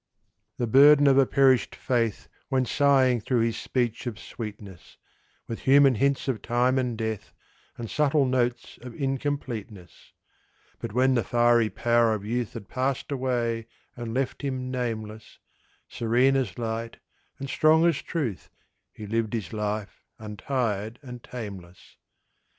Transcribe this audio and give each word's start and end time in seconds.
The 0.57 0.65
burden 0.65 1.05
of 1.05 1.19
a 1.19 1.27
perished 1.27 1.75
faith 1.75 2.27
Went 2.49 2.67
sighing 2.67 3.21
through 3.21 3.41
his 3.41 3.55
speech 3.55 4.07
of 4.07 4.17
sweetness, 4.17 4.97
With 5.47 5.59
human 5.59 5.93
hints 5.93 6.27
of 6.27 6.41
time 6.41 6.79
and 6.79 6.97
death, 6.97 7.33
And 7.77 7.87
subtle 7.87 8.25
notes 8.25 8.79
of 8.81 8.95
incompleteness. 8.95 10.11
But 10.79 10.91
when 10.93 11.13
the 11.13 11.23
fiery 11.23 11.69
power 11.69 12.15
of 12.15 12.25
youth 12.25 12.53
Had 12.53 12.67
passed 12.67 13.11
away 13.11 13.67
and 13.95 14.11
left 14.11 14.41
him 14.41 14.71
nameless, 14.71 15.37
Serene 15.87 16.35
as 16.35 16.57
light, 16.57 16.97
and 17.37 17.47
strong 17.47 17.85
as 17.85 18.01
truth, 18.01 18.49
He 18.91 19.05
lived 19.05 19.33
his 19.33 19.53
life, 19.53 20.01
untired 20.17 20.97
and 21.03 21.23
tameless. 21.23 21.97